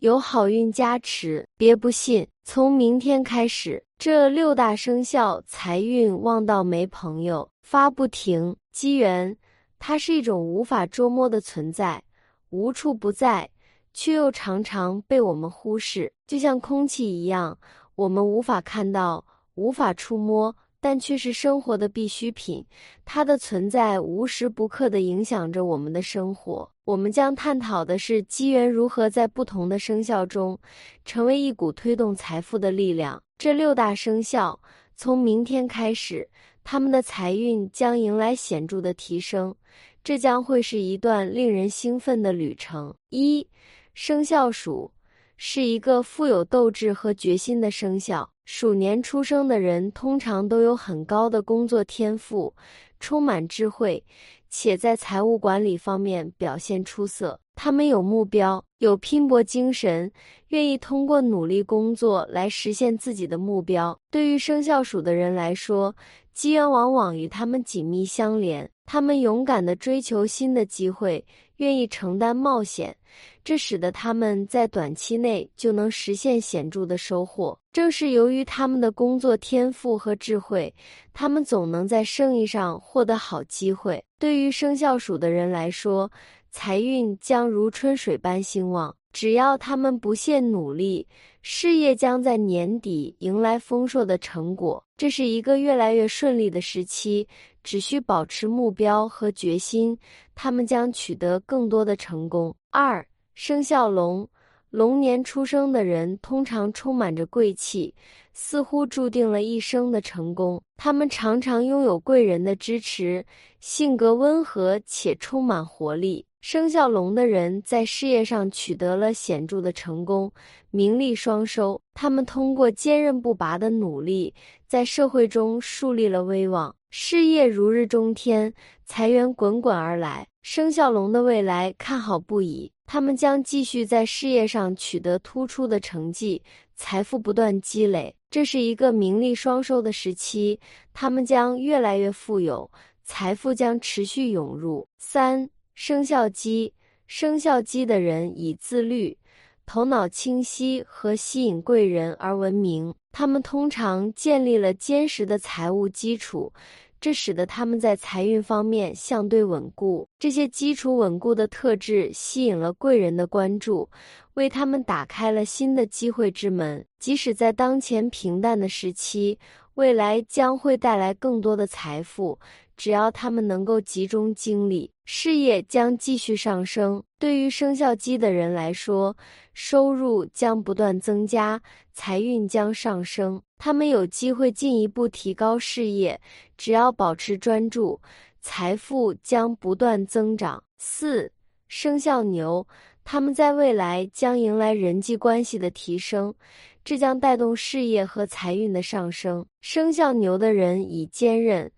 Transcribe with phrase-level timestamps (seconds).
[0.00, 2.26] 有好运加持，别不信。
[2.42, 8.56] 从明天开始，这六大生肖财运旺到没朋友，发不停。
[8.72, 9.36] 机缘，
[9.78, 12.02] 它是一种无法捉摸的存在，
[12.48, 13.50] 无处不在，
[13.92, 17.58] 却又常常被我们忽视，就像空气一样，
[17.94, 19.22] 我们无法看到，
[19.56, 20.56] 无法触摸。
[20.82, 22.64] 但却是生活的必需品，
[23.04, 26.72] 它的存在无时不刻地影响着我们的生活。
[26.90, 30.58] 我们将探讨的是机缘如何在不同的生肖中
[31.04, 33.22] 成为一股推动财富的力量。
[33.38, 34.58] 这六大生肖
[34.96, 36.28] 从明天开始，
[36.64, 39.54] 他们的财运将迎来显著的提升，
[40.02, 42.92] 这将会是一段令人兴奋的旅程。
[43.10, 43.46] 一，
[43.94, 44.90] 生肖鼠
[45.36, 48.28] 是一个富有斗志和决心的生肖。
[48.52, 52.52] 鼠年出生的人通常都有很高的工作天赋，
[52.98, 54.04] 充满智慧，
[54.48, 57.38] 且在财务管理方面表现出色。
[57.54, 60.10] 他们有目标，有拼搏精神，
[60.48, 63.96] 愿意通过努力工作来实现自己的目标。
[64.10, 65.94] 对于生肖鼠的人来说，
[66.34, 68.68] 机缘往往与他们紧密相连。
[68.84, 71.24] 他们勇敢地追求新的机会，
[71.58, 72.96] 愿意承担冒险，
[73.44, 77.56] 这使得他们在短期内就能实现显著的收获。
[77.72, 80.74] 正是由于他们的工作天赋和智慧，
[81.12, 84.02] 他们总能在生意上获得好机会。
[84.18, 86.10] 对于生肖鼠的人来说，
[86.50, 88.94] 财运将如春水般兴旺。
[89.12, 91.04] 只要他们不懈努力，
[91.42, 94.82] 事业将在年底迎来丰硕的成果。
[94.96, 97.26] 这是一个越来越顺利的时期，
[97.64, 99.98] 只需保持目标和决心，
[100.36, 102.54] 他们将取得更多的成功。
[102.70, 103.04] 二
[103.34, 104.28] 生肖龙，
[104.70, 107.92] 龙年出生的人通常充满着贵气，
[108.32, 110.62] 似乎注定了一生的成功。
[110.76, 113.26] 他们常常拥有贵人的支持，
[113.58, 116.24] 性格温和且充满活力。
[116.40, 120.32] 生肖龙的人在事业上取得了显著的成功，
[120.70, 121.82] 名利双收。
[121.92, 124.32] 他们通过坚韧不拔的努力，
[124.68, 128.54] 在社会中树立了威望，事业如日中天，
[128.86, 130.28] 财源滚滚而来。
[130.42, 136.42] 生肖龙的未来看好不已，他们将继续在事业上取得突出的成绩，
[136.74, 138.12] 财富不断积累。
[138.28, 140.58] 这是一个名利双收的时期，
[140.92, 142.68] 他们将越来越富有，
[143.04, 144.88] 财富将持续涌入。
[144.98, 145.48] 三。
[145.72, 146.74] 生肖鸡，
[147.06, 149.16] 生肖鸡的人以自律、
[149.64, 152.92] 头脑清晰和吸引贵人而闻名。
[153.12, 156.52] 他们通常建立了坚实的财务基础，
[157.00, 160.06] 这使得他们在财运方面相对稳固。
[160.18, 163.88] 这些基础稳固的特质吸引了贵人的关注，
[164.34, 166.84] 为他们打开了新的机会之门。
[166.98, 169.38] 即使在当前平淡的时期，
[169.74, 172.38] 未来将会带来更多的财富。
[172.76, 177.02] 只要他们能够集中精力，事业将继续上升。
[177.18, 179.14] 对于生肖鸡的人来说，
[179.52, 181.60] 收入将不断增加，
[181.92, 183.42] 财运将上升。
[183.62, 186.18] 他们有机会进一步提高事业，
[186.56, 188.00] 只要保持专注，
[188.40, 190.64] 财富将不断增长。
[190.78, 191.30] 四
[191.68, 192.66] 生肖牛，
[193.04, 196.34] 他们在未来将迎来人际关系的提升，
[196.82, 199.44] 这将带动事业和财运的上升。
[199.60, 201.70] 生肖牛的人以坚韧。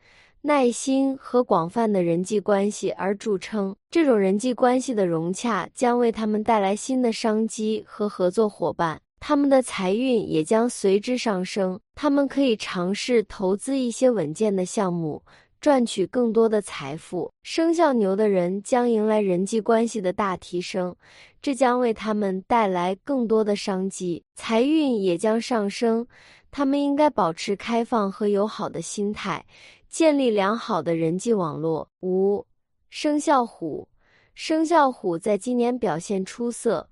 [0.44, 11.78] 耐心和广泛的人际关系而著称，这种人际关系的融洽将为他们带来新的商机和合作伙伴，他们的财运也将随之上升。
[11.94, 15.22] 他们可以尝试投资一些稳健的项目，
[15.60, 17.30] 赚取更多的财富。
[17.44, 20.92] 生肖牛的人将迎来人际关系的大提升，
[21.40, 26.04] 这将为他们带来更多的商机，财运也将上升。
[26.50, 29.46] 他们应该保持开放和友好的心态。
[29.88, 31.88] 建立良好的人际网络。
[32.00, 32.44] 五
[32.90, 33.86] 生肖虎，
[34.34, 36.88] 生肖虎在今年表现出色，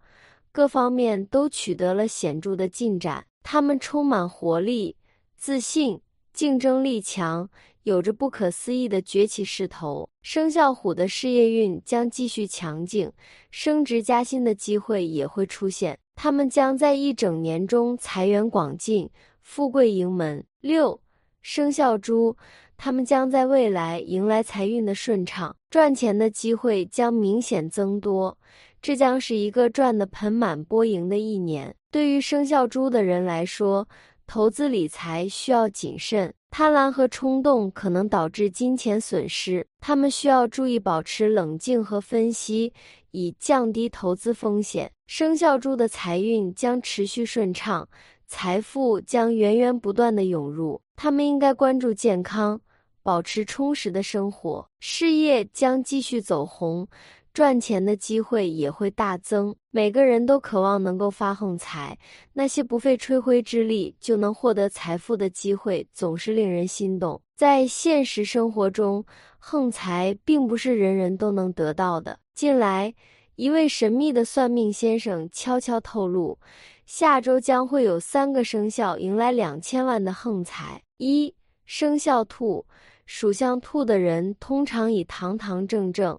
[0.53, 3.25] 各方面都取得了显著的进展。
[3.43, 4.97] 他们充满活力、
[5.37, 6.01] 自信，
[6.33, 7.49] 竞争力强，
[7.85, 10.09] 有着不可思议的崛起势头。
[10.23, 13.11] 生肖虎的事业运将继续强劲，
[13.51, 15.99] 升职加薪的机会也会出现。
[16.15, 19.11] 他们将在一整年中财源广进，
[19.41, 20.45] 富贵盈门。
[20.61, 21.01] 六
[21.41, 22.37] 生肖猪。
[22.83, 28.39] 他们将在未来迎来财运的顺畅，赚钱的机会将明显增多。
[28.83, 31.75] 这将是一个赚得盆满钵盈的一年。
[31.91, 33.87] 对于生肖猪的人来说，
[34.27, 39.67] 投资理财需要谨慎，贪婪和冲动可能导致金钱损失。
[39.81, 42.73] 他们需要注意保持冷静和分析，
[43.11, 44.91] 以降低投资风险。
[45.07, 47.89] 生肖猪的财运将持续顺畅，
[48.29, 50.81] 财富将源源不断的涌入。
[50.95, 52.61] 他们应该关注健康，
[53.03, 56.87] 保持充实的生活，事业将继续走红。
[57.33, 59.55] 赚钱的机会也会大增。
[59.71, 61.97] 每个人都渴望能够发横财，
[62.33, 67.21] 那些不费吹灰之力就能获得财富的机会总是令人心动。
[67.37, 69.05] 在现实生活中，
[69.39, 72.19] 横财并不是人人都能得到的。
[72.35, 72.93] 近来，
[73.37, 76.39] 一位神秘的算命先生悄悄透露，
[76.85, 80.83] 下周将会有三个生肖迎来两千万的横财。
[80.99, 81.35] 一、
[81.65, 82.67] 生肖兔，
[83.07, 86.19] 属相兔的人通常以堂堂正正。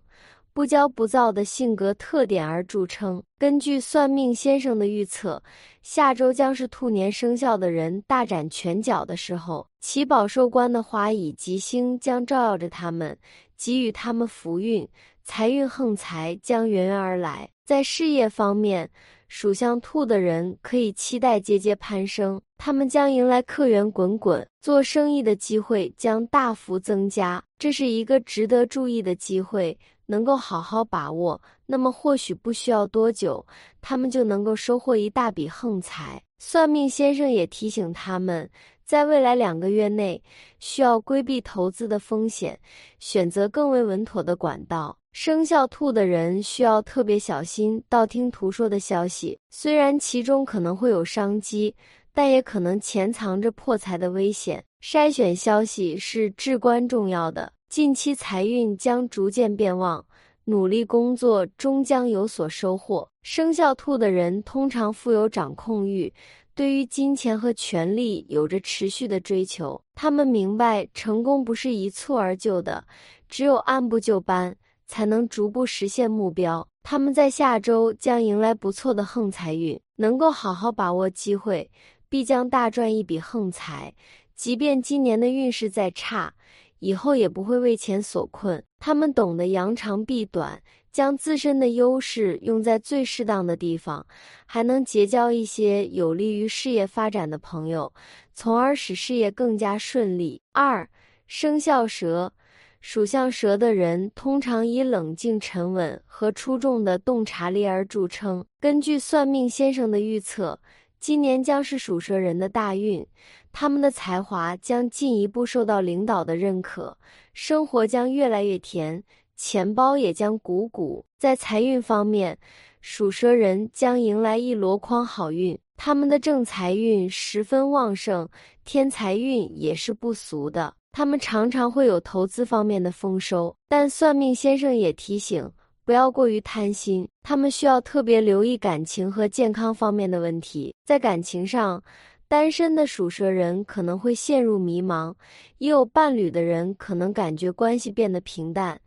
[0.61, 3.23] 不骄不躁的性格特点而著称。
[3.39, 5.41] 根据算命先生的预测，
[5.81, 9.67] 下周将是兔年生肖的人大展拳脚的时候。
[9.79, 13.17] 其宝寿官的华乙吉星将照耀着他们，
[13.57, 14.87] 给予他们福运，
[15.23, 17.49] 财运横财将源源而来。
[17.65, 18.87] 在事业方面，
[19.33, 27.41] 属相兔的人可以期待节节攀升，他们将迎来客源滚滚，做生意的机会将大幅增加。
[27.57, 29.75] 这是一个值得注意的机会。
[30.05, 33.45] 能够好好把握，那么或许不需要多久，
[33.79, 36.21] 他们就能够收获一大笔横财。
[36.37, 38.49] 算命先生也提醒他们，
[38.83, 40.21] 在未来两个月内，
[40.59, 42.59] 需要规避投资的风险，
[42.99, 44.97] 选择更为稳妥的管道。
[45.11, 51.75] 生肖兔的人需要特别小心道听途说的消息，虽然其中可能会有商机，
[52.13, 54.63] 但也可能潜藏着破财的危险。
[54.81, 57.51] 筛选消息是至关重要的。
[57.69, 60.03] 近期财运将逐渐变旺，
[60.45, 63.07] 努力工作终将有所收获。
[63.21, 66.11] 生肖兔的人通常富有掌控欲，
[66.55, 69.79] 对于金钱和权力有着持续的追求。
[69.93, 72.83] 他们明白成功不是一蹴而就的，
[73.27, 74.55] 只有按部就班，
[74.91, 76.67] 才能逐步实现目标。
[76.83, 81.71] 他们在下周将迎来不错的横财运，能够好好把握机会，
[82.09, 83.93] 必将大赚一笔横财。
[84.35, 86.33] 即便今年的运势再差，
[86.79, 88.61] 以后也不会为钱所困。
[88.79, 90.61] 他们懂得扬长避短，
[90.91, 94.05] 将自身的优势用在最适当的地方，
[94.45, 97.93] 还能结交一些有利于事业发展的朋友，
[98.33, 100.41] 从而使事业更加顺利。
[100.51, 100.89] 二
[101.27, 102.33] 生肖蛇，
[102.81, 108.45] 属相蛇的人通常以冷静沉稳和出众的洞察力而著称。
[108.59, 110.59] 根据算命先生的预测。
[110.99, 113.03] 今年将是属蛇人的大运，
[113.51, 116.95] 他们的才华将进一步受到领导的认可，
[117.33, 119.03] 生活将越来越甜，
[119.35, 121.03] 钱包也将鼓鼓。
[121.17, 122.37] 在财运方面，
[122.81, 128.29] 属蛇人将迎来一箩筐好运，他们的正财运十分旺盛，
[128.63, 130.75] 天财运也是不俗的。
[130.91, 135.49] 他们常常会有投资方面的丰收，但算命先生也提醒。
[135.83, 140.75] 不要过于贪心，他们需要特别留意感情和健康方面的问题。
[140.85, 141.81] 在感情上，
[142.27, 145.13] 单身的属蛇人可能会陷入迷茫；
[145.57, 148.79] 已有伴侣的人可能感觉关系变得平淡。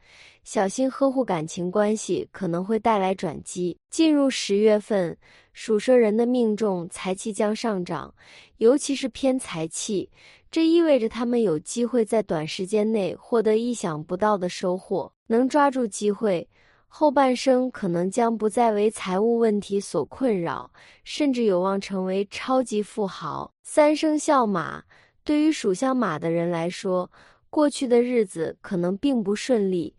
[0.44, 3.76] 小心呵护感情关系，可能会带来转机。
[3.90, 5.16] 进入十月份，
[5.52, 8.14] 属蛇人的命中财气将上涨，
[8.58, 10.08] 尤其是偏财气，
[10.54, 16.48] 这意味着他们有机会在短时间内获得意想不到的收获，能抓住机会。
[16.86, 20.70] 后半生可能将不再为财务问题所困扰，
[21.02, 23.52] 甚至有望成为超级富豪。
[23.64, 24.80] 三生肖马，
[25.24, 27.10] 对于属相马的人来说，
[27.50, 29.92] 过去的日子可能并不顺利，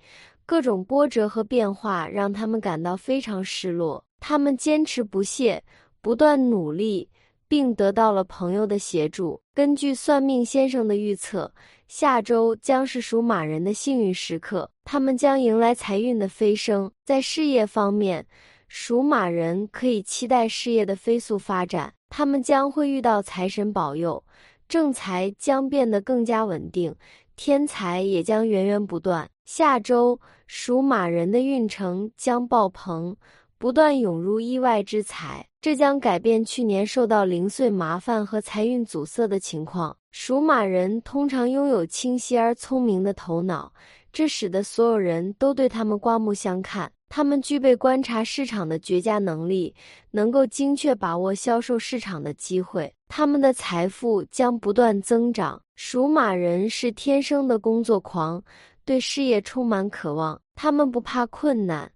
[0.45, 4.01] 各种波折和变化让他们感到非常失落。
[4.21, 5.61] 他们坚持不懈，
[5.99, 7.09] 不断努力。
[7.47, 9.41] 并得到了朋友的协助。
[9.53, 11.53] 根据算命先生的预测，
[11.87, 16.91] 下周将是属马人的幸运时刻，他们将迎来财运的飞升。
[17.05, 18.25] 在事业方面，
[18.67, 24.23] 属马人可以期待事业的飞速发展，他们将会遇到财神保佑，
[24.67, 26.95] 正财将变得更加稳定，
[27.35, 29.29] 天财也将源源不断。
[29.45, 33.15] 下周属马人的运程将爆棚。
[33.65, 39.97] 不断涌入意外之财，这将改变去年受到零碎麻烦和财运阻塞的情况。
[40.11, 43.73] 属马人通常拥有清晰而聪明的头脑，
[44.13, 46.91] 这使得所有人都对他们刮目相看。
[47.09, 49.73] 他们具备观察市场的绝佳能力，
[50.11, 52.93] 能够精确把握销售市场的机会。
[53.07, 55.59] 他们的财富将不断增长。
[55.75, 58.39] 属马人是天生的工作狂，
[58.85, 60.39] 对事业充满渴望。
[60.53, 61.91] 他们不怕困难。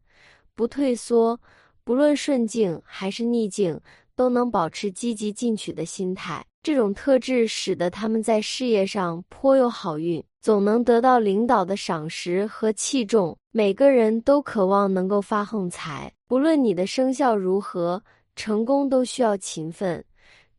[0.55, 1.39] 不退缩，
[1.89, 3.81] 不论顺境还是逆境，
[4.15, 6.45] 都能保持积极进取的心态。
[6.61, 13.35] 这种特质使得他们在事业上颇有好运，总能得到领导的赏识和器重。
[13.49, 18.03] 每个人都渴望能够发横财，不论你的生肖如何，
[18.35, 20.05] 成功都需要勤奋、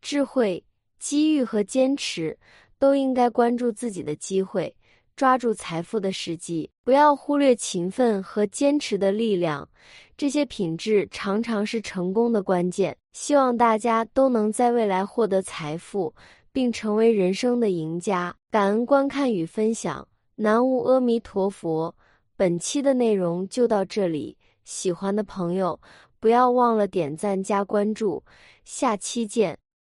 [0.02, 0.60] 智慧、
[0.98, 2.36] 机遇和坚持。
[2.80, 4.74] 都应该关注自己的机会，
[5.20, 9.68] 抓住财富的时机，不要忽略勤奋和坚持的力量。
[10.16, 12.96] 这些品质常常是成功的关键。
[13.12, 16.14] 希望大家都能在未来获得财富，
[16.52, 18.34] 并成为人生的赢家。
[18.50, 21.94] 感恩观看与分享，南无阿弥陀佛。
[22.34, 25.78] 本期的内容就到这里，喜欢的朋友
[26.18, 28.24] 不要忘了点赞加关注，
[28.64, 29.58] 下期见。